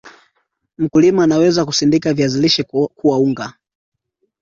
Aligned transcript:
mkulima 0.77 1.23
anaweza 1.23 1.65
kusindika 1.65 2.13
viazi 2.13 2.41
lishe 2.41 2.63
kuwa 2.95 3.19
unga 3.19 3.53